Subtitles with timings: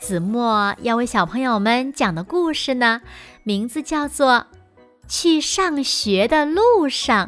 [0.00, 3.02] 子墨要为小朋友们讲的故事呢，
[3.42, 4.32] 名字叫做
[5.08, 7.26] 《去上学的路上》，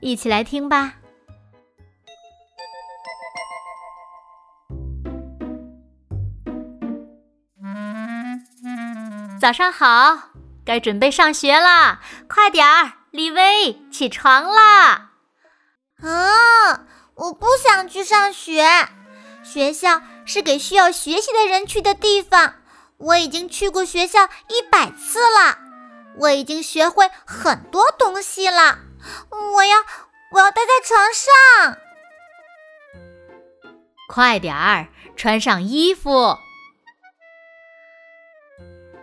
[0.00, 0.96] 一起来听吧。
[9.40, 10.30] 早上好，
[10.64, 15.12] 该准备上学啦，快点儿，李薇，起床啦！
[16.02, 18.64] 啊，我不想去上学，
[19.42, 20.00] 学校。
[20.24, 22.54] 是给需要学习的人去的地方。
[22.96, 25.58] 我已经去过学校一百次了，
[26.18, 28.78] 我已经学会很多东西了。
[29.54, 29.76] 我要，
[30.30, 31.78] 我要待在床上。
[34.08, 36.38] 快点儿，穿上衣服。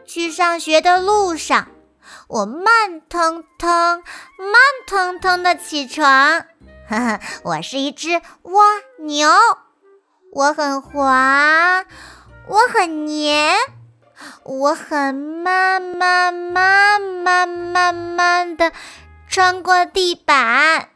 [0.07, 1.67] 去上学的路上，
[2.27, 3.69] 我慢腾腾、
[4.37, 4.55] 慢
[4.87, 6.45] 腾腾的起床。
[6.89, 8.63] 呵呵，我是一只蜗
[8.99, 9.29] 牛。
[10.33, 11.83] 我很滑，
[12.47, 13.53] 我很黏，
[14.43, 18.71] 我很慢慢慢慢慢慢的
[19.27, 20.89] 穿过地板。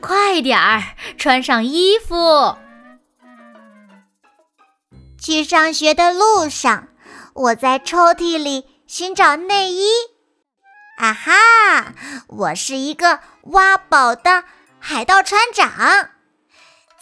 [0.00, 0.82] 快点儿，
[1.16, 2.56] 穿上衣服。
[5.20, 6.88] 去上学的路上，
[7.32, 9.86] 我在抽屉里寻找内衣。
[10.98, 11.94] 啊哈！
[12.26, 14.44] 我是一个挖宝的
[14.80, 16.10] 海盗船长。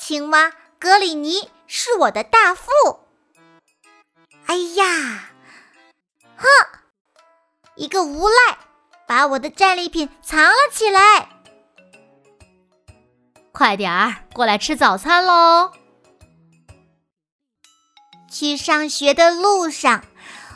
[0.07, 2.71] 青蛙格里尼是我的大副。
[4.45, 5.31] 哎呀，
[6.37, 6.47] 哼！
[7.75, 8.59] 一个无赖
[9.07, 11.31] 把我的战利品藏了起来。
[13.51, 15.73] 快点儿过来吃早餐喽！
[18.31, 20.05] 去上学的路上，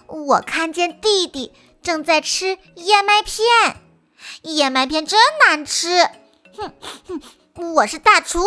[0.09, 3.47] 我看见弟弟正在吃燕麦片。
[4.43, 6.05] 燕麦片真难吃。
[6.55, 6.75] 哼
[7.07, 7.23] 哼，
[7.59, 8.41] 我是大厨。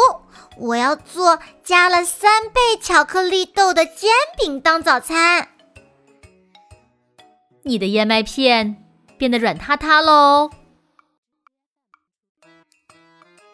[0.57, 5.49] 我要做加了三倍巧克力豆的煎饼当早餐。
[7.63, 8.83] 你的燕麦片
[9.17, 10.49] 变得软塌塌喽。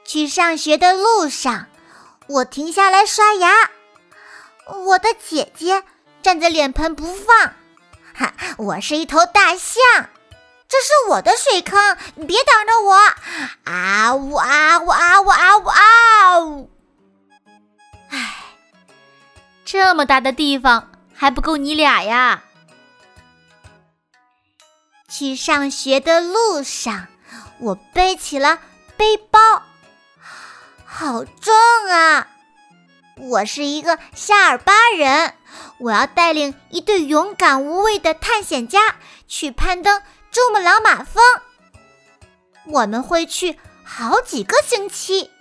[0.06, 1.68] 去上学的路上，
[2.28, 3.72] 我停下来刷牙。
[4.86, 5.84] 我的姐姐
[6.22, 7.54] 站在脸盆不放。
[8.14, 10.10] 哈，我是一头大象，
[10.70, 12.94] 这是我的水坑，你别挡着我！
[13.64, 16.70] 啊呜啊呜啊呜啊呜啊呜！
[19.64, 22.44] 这么大的地方还不够你俩呀！
[25.10, 27.08] 去上学的路上，
[27.60, 28.60] 我背起了
[28.98, 29.64] 背包，
[30.86, 31.54] 好重
[31.90, 32.28] 啊！
[33.16, 35.34] 我是一个夏尔巴人，
[35.80, 38.98] 我要带领一队勇敢无畏的探险家
[39.28, 40.02] 去攀登
[40.38, 41.24] 珠穆朗玛峰。
[42.68, 45.32] 我们会去好几个星期，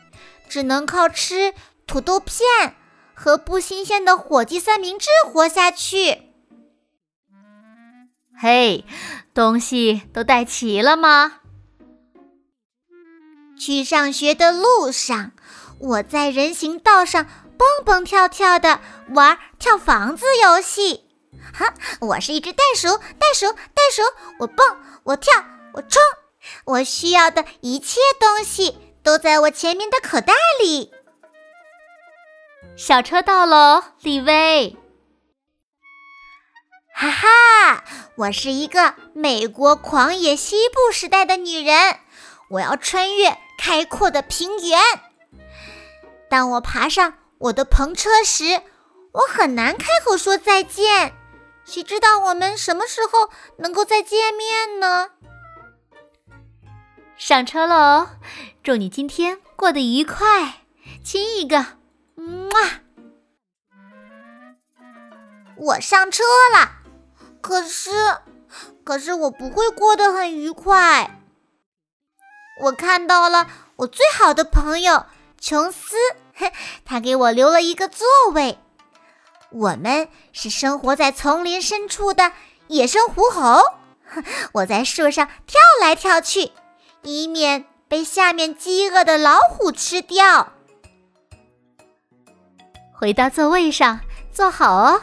[0.48, 1.52] 只能靠吃
[1.86, 2.74] 土豆片。
[3.18, 6.32] 和不新鲜的火鸡三明治活下去。
[8.38, 8.84] 嘿，
[9.34, 11.40] 东西都带齐了吗？
[13.58, 15.32] 去上学的路上，
[15.78, 18.80] 我在人行道上蹦蹦跳跳的
[19.10, 21.05] 玩跳房子游戏。
[21.56, 24.02] 哈，我是一只袋鼠，袋鼠，袋鼠，
[24.40, 25.32] 我蹦，我跳，
[25.72, 26.02] 我冲，
[26.66, 30.92] 我需要的一切东西都在我前面的口袋里。
[32.76, 34.76] 小车到喽，李威！
[36.94, 37.84] 哈哈，
[38.16, 42.00] 我是一个美国狂野西部时代的女人，
[42.50, 44.78] 我要穿越开阔的平原。
[46.28, 48.60] 当我爬上我的篷车时，
[49.12, 51.14] 我很难开口说再见。
[51.66, 55.10] 谁知道我们什么时候能够再见面呢？
[57.16, 58.08] 上车喽！
[58.62, 60.64] 祝你今天过得愉快，
[61.04, 61.58] 亲一个。
[61.58, 62.80] 哇！
[65.56, 66.22] 我上车
[66.52, 66.82] 了，
[67.40, 67.90] 可是，
[68.84, 71.22] 可是我不会过得很愉快。
[72.62, 75.06] 我看到了我最好的朋友
[75.40, 75.96] 琼斯，
[76.84, 78.58] 他给我留了一个座位。
[79.58, 82.32] 我们是生活在丛林深处的
[82.68, 83.60] 野生狐猴，
[84.52, 86.52] 我在树上跳来跳去，
[87.02, 90.52] 以免被下面饥饿的老虎吃掉。
[92.92, 94.00] 回到座位上，
[94.32, 95.02] 坐好哦。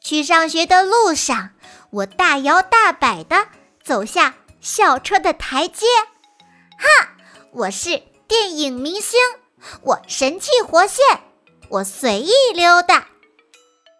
[0.00, 1.50] 去上学的路上，
[1.90, 3.48] 我大摇大摆地
[3.84, 5.86] 走下校车的台阶。
[6.76, 7.10] 哈，
[7.52, 9.20] 我是电影明星，
[9.82, 11.04] 我神气活现，
[11.70, 13.08] 我随意溜达。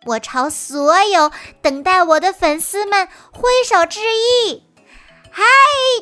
[0.06, 1.30] 我朝所有
[1.60, 4.64] 等待我的粉丝们挥手致意。
[5.30, 5.44] 嗨，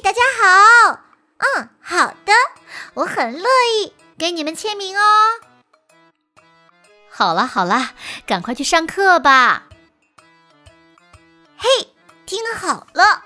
[0.02, 1.00] 大家好。
[1.38, 2.32] 嗯，好的，
[2.94, 5.02] 我很乐意给你们签名哦。
[7.10, 7.94] 好了好了，
[8.26, 9.64] 赶快去上课吧。
[11.56, 11.88] 嘿，
[12.26, 13.24] 听好了，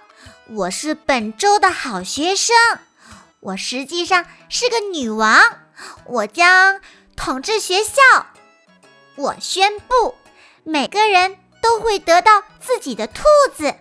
[0.48, 2.56] 我是本周的好学生，
[3.40, 5.58] 我实际上是个女王，
[6.06, 6.80] 我将
[7.20, 8.00] 统治学校。
[9.16, 10.14] 我宣布，
[10.64, 13.22] 每个人都会得到自己的兔
[13.54, 13.74] 子，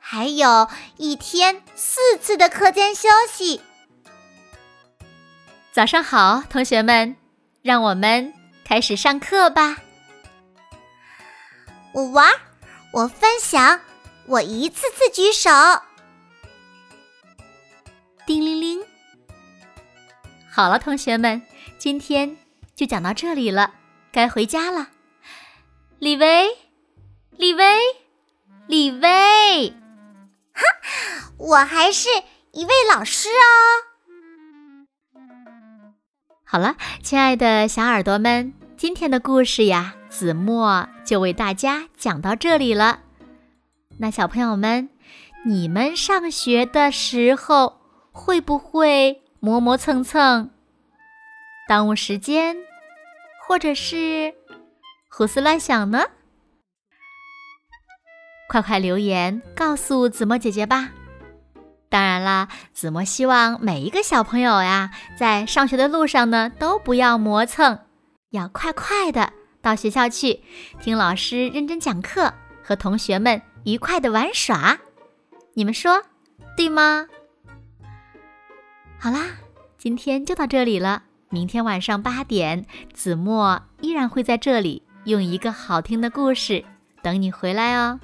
[0.00, 3.62] 还有一天四次的课间休息。
[5.70, 7.16] 早上好，同学们，
[7.62, 8.34] 让我们
[8.64, 9.76] 开始上课吧。
[11.92, 12.28] 我玩，
[12.92, 13.80] 我分享，
[14.26, 15.48] 我一次次举手。
[18.26, 18.84] 叮铃铃，
[20.50, 21.40] 好了，同学们，
[21.78, 22.36] 今天
[22.80, 23.74] 就讲到这里了，
[24.10, 24.88] 该回家了。
[25.98, 26.48] 李威，
[27.36, 27.62] 李威，
[28.66, 29.68] 李威，
[30.54, 30.62] 哈，
[31.36, 32.08] 我还是
[32.52, 33.52] 一位老师哦。
[36.42, 43.00] 好了，亲爱的小耳朵们，今天的故事呀，子墨就为大家讲到这里了。
[43.98, 44.88] 那小朋友们，
[45.44, 47.78] 你们上学的时候
[48.10, 50.48] 会不会磨磨蹭蹭、
[51.68, 52.56] 耽误时间，
[53.50, 54.32] 或者是
[55.08, 56.04] 胡思乱想呢？
[58.48, 60.90] 快快留言告诉子墨姐姐吧。
[61.88, 67.80] 当然啦，子墨希望每一个小朋友呀，在上学的路上呢，都不要磨蹭，
[68.30, 70.44] 要快快的到学校去，
[70.80, 72.32] 听老师认真讲课，
[72.62, 74.78] 和同学们愉快的玩耍。
[75.54, 76.04] 你们说
[76.56, 77.08] 对吗？
[78.96, 79.26] 好啦，
[79.76, 81.02] 今天就到这里了。
[81.32, 86.64] 明天晚上八点，子墨依然会在这里，用一个好听的故事
[87.02, 88.00] 等你回来哦。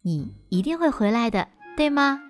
[0.00, 2.22] 你一定会回来的，对吗？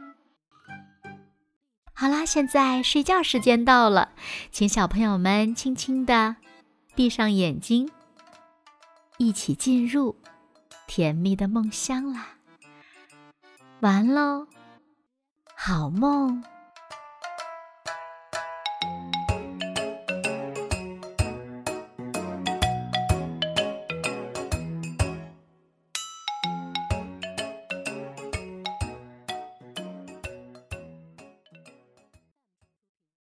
[1.95, 4.11] 好啦，现在睡觉时间到了，
[4.51, 6.35] 请小朋友们轻轻的
[6.97, 7.89] 闭上眼睛，
[9.17, 10.17] 一起进入
[10.89, 12.31] 甜蜜的梦乡啦。
[13.79, 14.49] 完喽，
[15.55, 16.43] 好梦。